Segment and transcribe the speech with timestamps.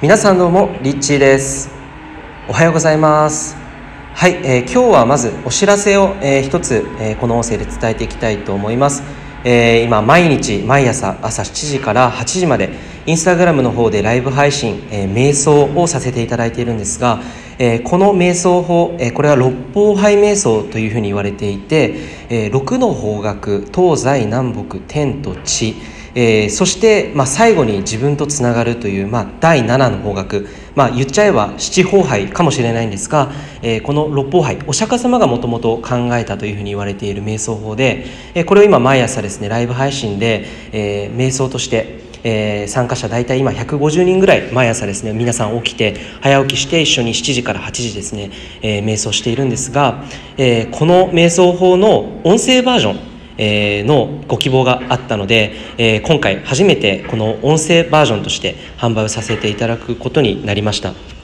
[0.00, 1.70] 皆さんどうもリッチーです。
[2.48, 3.56] おはようございます。
[4.14, 9.02] はい、えー、今日はまずお知らせを、えー、一つ、えー、この音声で伝えていきたいと思います、
[9.42, 12.70] えー、今毎日毎朝朝7時から8時まで
[13.06, 17.20] インスタグラムの方でライブ配信、えー、瞑想をさせていただいているんですが、
[17.58, 21.96] えー、この瞑想法、えー、これは六方杯瞑想というふうに言われていて、
[22.28, 25.74] えー、6の方角東西南北天と地
[26.14, 30.42] えー、そして、まあ、最後に自分とつながるという、まあ、第7の方角、
[30.74, 33.30] まあ、言っちゃえば七宝杯かもしれないんですが、
[33.62, 48.30] えー、この六宝杯お釈迦様がもともと考えたというふうに言われている瞑想法で、えー、これを今毎朝ですねライブ配信で、えー、瞑想としてえー、参加者大体今150人ぐらい毎朝ですね皆さん起きて早起きして一緒に7時から8時ですね、
[48.62, 50.04] えー、瞑想しているんですが、
[50.36, 53.07] えー、この瞑想法の音声バージョン
[53.38, 61.17] えーのご希望があったので、え今回初めてこの音声バージョンとして販売をさせていただくことになりました。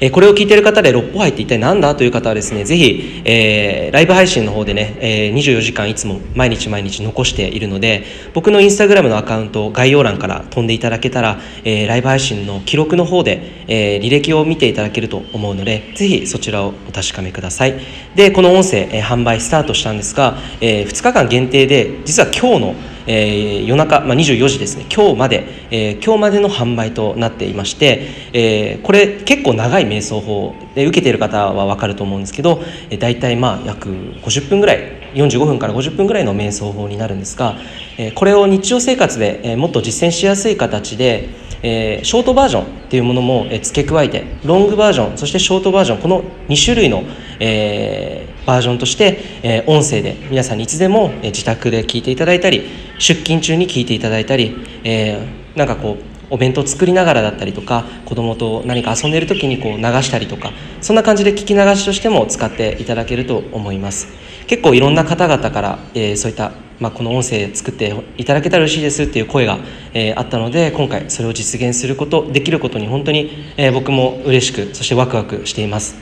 [0.00, 17.74] えこれを聞いている方で六歩杯って一体何だという方はですね、ぜひ、えー、ライブ配信の方でね、えー、24時間いつも毎日毎日残しているので、僕のインスタグラムのアカウント概要欄から飛んでいただけたら、えー、ライブ配信の記録の方で、え、履歴を見ていただけると思うので、ぜひそちらをお確かめください。
[18.14, 22.74] で、この音声、え、販売スタートしたんですが、えー、2日間限定で、実は今日の
[23.06, 24.86] えー、夜中、まあ、24時ですね。
[24.94, 37.56] 今日まで、えー、今日までの販売となっていまして、えー、これ結構長い瞑想法で受けている方は分かると思うんですけど、えー、大体まあ約50分ぐらい45分から50分ぐらいの瞑想法になるんですが、
[37.98, 41.28] えー、これを日常生活で、えー、もっと実践しやすい形で、
[41.62, 47.04] えー、ショートバージョンっていうものも付け加えてロングバージョンそしてショートバージョンこの2種類の、
[47.40, 64.08] えー、バージョンとして、えー、音声で皆さんにいつでも、え自宅で聞いていただいたり出勤中に聞いていただいたり、えー、なんかこうお弁当作りながらだったりとか子供と何か遊んでる時にこう流したりとかそんな感じで聞き流しとしても使っていただけると思います。
[64.46, 69.58] 結構いろんな方々から、えー、そういったまあ、この音声作っていただけたら嬉しいですっていう声が、
[69.94, 75.96] えー、あったので今回それを実現することできることに本当に、えー、僕も嬉しくそしてワクワクしています、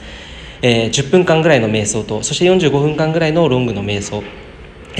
[0.62, 4.22] えー、10分間ぐらいの瞑想とそして45分間ぐらいのロングの瞑想。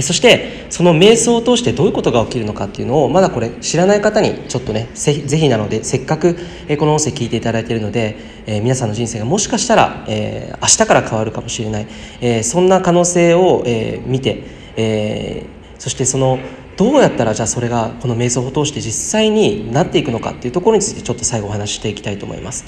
[0.00, 6.34] そしてその瞑想を通してどういうことが起きるのかっていうのをまだこれ知らない方にちょっとねぜひなのでせっかく
[6.78, 8.16] この音声聞いていただいているので、
[8.47, 11.86] えー、皆さんの人生がもしかしたら、えー、明日から変わるかもしれない、
[12.20, 14.44] えー、そんな可能性を、えー、見て、
[14.76, 16.38] えー、そしてその
[16.76, 22.64] どうやったらじゃあそれがこの瞑想を通して実際になっていくのかっていうところについてちょっと最後お話ししていきたいと思います。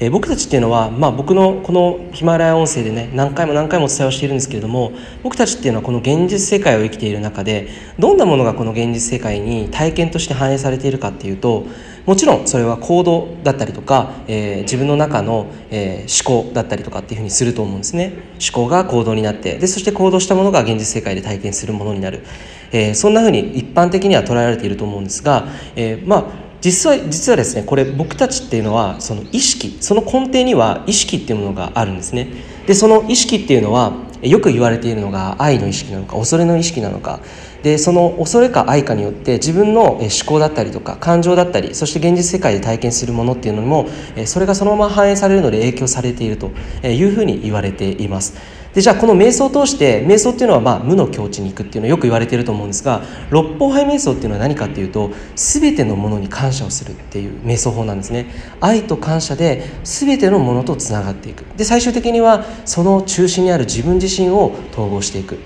[0.00, 4.92] え僕たちっていうのは、まあ、僕のこのヒマラヤ音声でね何回も何回もお伝えをしているんですけれども
[5.24, 11.66] 僕たちっていうのはこの現実世界を生きている中でどんなものがこの現実世界に体験として反映されているかっていうと
[12.06, 18.12] もちろんそれは行動だったりとか、えー、自分の中の、えー、思考だったりとかっていうふうにすると思うんですね。
[18.40, 22.24] 思考が行動になってでそして行動したものが現実世界で体験するものになる、
[22.72, 32.28] えー、そんなふうに一般的には捉えられていると思うんですが、えー、まあ実は実はですねこれ僕たちっていうのはその意識その根底には意識っていうものがあるんですね。
[32.66, 33.92] でその意識っていうのは
[34.22, 37.20] よく言われているのが愛の意識なのか恐れの意識なのか
[37.62, 43.88] でその恐れか愛かによって自分の思考だったりとか感情だったりそして現実世界で体験するものっていうのにも
[44.26, 46.50] それがそのまま反映されるので影響されていると
[46.86, 48.58] いうふうに言われています。
[48.74, 58.26] でじゃあこの瞑想を通して瞑想っていうのはまあ無の境地に行くっていうのはよく言われていると思うんですが六方杯瞑想っていうのは何かっていうと全てのものに感謝をするっていう瞑想法なんですね。
[58.60, 61.44] 愛と感謝で全てのものとつながっていく。
[61.56, 65.38] で最終的にはその中心にある自分自身を統合していく。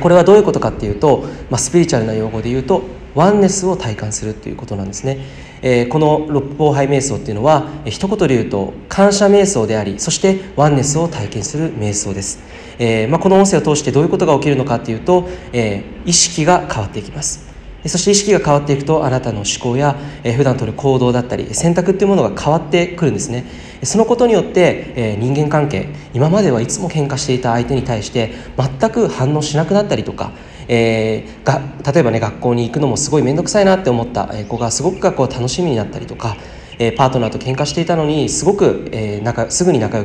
[0.00, 2.82] これはどういうことかっていうと、まあ、スピリチュアルな用語で言うと
[3.14, 5.18] ワンネスを体感するっていうことなんですね、
[5.62, 12.42] えー、この六方杯瞑想っていうのは一言で言うと感謝瞑想でありそしてワンネスを体験する瞑想です、
[12.78, 17.52] えー、まあ、この音声を通してどういうことが起きるのかっていうと、えー、意識が変わっていきます。
[17.86, 23.44] そして意識が変わっていくとあなたの思考や、えー、普段取る行動だったり選択っていうものが変わってくるんですね。
[23.82, 30.32] そのことによって、え、人間関係今まではいつも喧嘩していた相手に対して全く反応しなくなったりとか
[30.68, 31.60] えー、が
[31.92, 36.36] 例えばね学校に行くのもすごい面倒くさいなって思った子がすごく学校楽しみになったりとか、
[36.78, 40.04] えー、パートナーと喧嘩していたのにすごく、えー、仲すぐに仲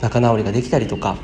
[0.00, 1.16] 仲直りができたりとか、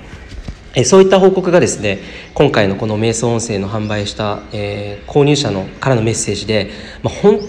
[0.75, 2.01] えー、そういった報告がですね
[2.35, 6.71] 今回のこの瞑想音声の販売した、えー、購入者のからのメッセージで、
[7.03, 7.41] まあ、本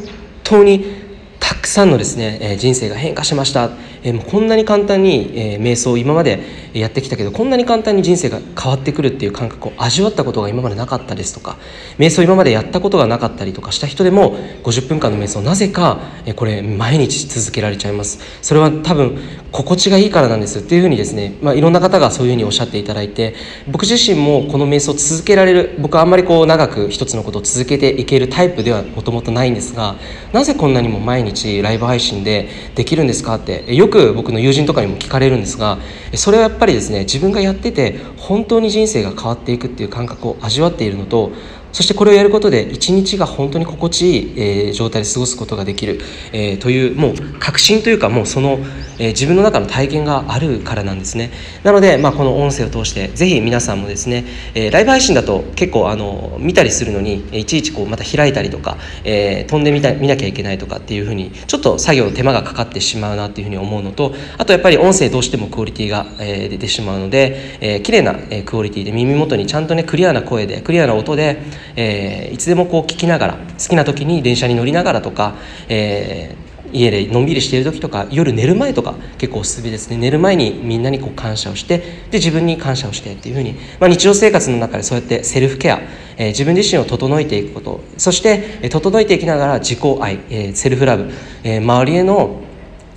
[0.44, 1.04] 当に
[1.40, 3.70] たくさんのですね、え人生が変化しました、
[4.06, 6.40] えもうこんなに簡単に、え瞑想を今まで
[6.74, 11.58] やってきたけどこんなに簡単に人生が変わってくるっていう感覚を味わったことが今までなかったですとか
[11.98, 18.20] 瞑想今までやったことがなかったりとかした人でも50分間の瞑想なぜか、えこれ毎日続けられちゃいます。
[18.44, 19.18] それは多分
[19.52, 23.36] 心地がいいからなんですっていうふうにですね、まあ、いろんな方がそういうふうにおっしゃっていただいて
[23.72, 29.96] 僕自身もこの瞑想を続けられる僕はあんまりこう長く一つのことを続けていけるタイプではもともとないんですが
[30.34, 35.78] なぜこんなにも毎日ライブ配信でできるんですかってよく僕の友人とかにも聞かれるんですが
[36.16, 41.32] それはやっぱりですね自分がやってて本当に人生が変わっていくっていう感覚を味わっているのと
[41.76, 46.00] そしてこれをやることで一日が本当に心地いい、えー、状態で過ごすことができる、
[46.32, 48.60] えー、というもう確信というかもうその、
[48.98, 51.32] えー、自分の中の体験があるからなんですね。
[51.64, 54.24] なので、まあ、この音声を通してぜひ皆さんもですね、
[54.54, 71.42] えライブ配信だと結構あの見たりするのにいちいちこうまた開いたりとか、え飛んでみた見なきゃいけないとかっていうふうにちょっと作業の手間がかかってしまうなっていうふうに思うのとあとやっぱり音声どうしてもクオリティが、え出てしまうので、えー、綺麗な、えクオリティで耳元にちゃんとねクリアな声でクリアな音で、
[71.76, 75.36] えー、いつでもこう聞きながら好きな時に電車に乗りながらとか、
[75.70, 76.46] えー
[76.76, 79.98] 家でのんびりしている時とか夜寝る前とか結構おすすめですね。
[79.98, 81.80] 寝る前にみんなにこう感謝をして
[82.12, 85.80] で自分に感謝をしてっていうふうに、まあ、日常生活の中でそうやってセルフケア、
[86.18, 87.82] えー、自分自身を整えていくこと。
[87.98, 91.12] そして、え、整えていきながら自己愛、えー、セルフラブ、
[91.44, 92.42] えー、周りへの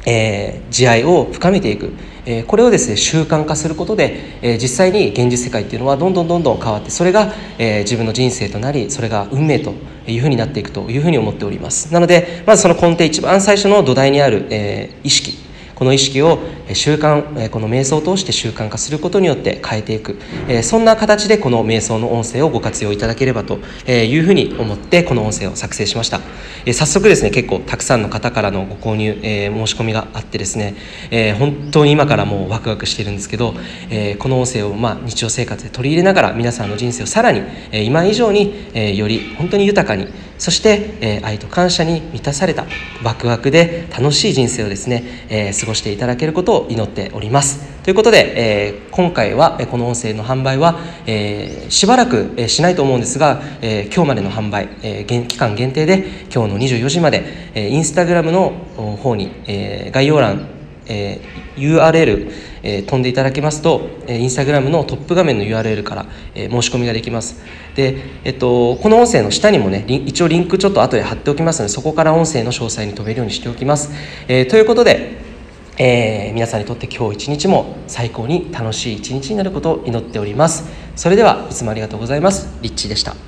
[0.06, 1.92] えー、慈愛を深めていく、
[2.24, 9.74] えー、これをですね習慣化することで、えー、実際に現実世界っていうのはどんどんどんどん変わってそれが、え自分の人生となりそれが運命と
[10.06, 11.92] いうふうになっていくというふうに思っております。
[11.92, 15.47] なのでまずその根底一番最初の土台にある、え意識。
[15.78, 16.40] この意識を
[16.72, 20.19] 習慣この瞑想を通して習慣化することによって変えていく。
[20.62, 26.20] そんな形でこの瞑想の音声をご活用いただければというふうに思ってこの音声を作成しました。
[26.66, 30.75] 早速ですね結構たくさんの方からのご購入申し込みがあってですね
[31.38, 33.54] 本当に今からもうワクワクしてるんですけど
[34.19, 37.42] この音声をまあ日常生活で取り入れながら皆さんの人生をさらに
[37.72, 38.52] 今以上に
[38.98, 40.08] より本当に豊かに
[40.38, 42.64] そして、え愛と感謝に満たされた
[43.02, 47.67] ワクワクで楽しい人生をですね、え過ごしていただけることを祈っております。
[47.82, 57.25] ということで、え今回はこの音声の販売は、えしばらくしないと思うんですが、え今日までの販売、え期間限定で今日の24時まで、
[57.55, 58.52] えインスタグラムの
[59.02, 60.46] 方に、え概要欄、
[60.87, 61.20] え
[61.56, 62.31] URL
[62.62, 67.43] えー、飛んでいただきますと、えー、インスタグラムのトップ画面の URL から、えー、申し込みができます。
[67.75, 73.90] で、えっと、この音声の下にもね一応リンクちょっと後で貼っておきますのでそこから音声の詳細に飛べるようにしておきます、
[74.26, 75.19] えー、ということで、
[75.78, 80.64] えー、皆さんにとって今日一日も最高に楽しい一日になることを祈っております。
[80.96, 82.49] それではいつもありがとうございます。
[82.62, 83.27] リッチーでした。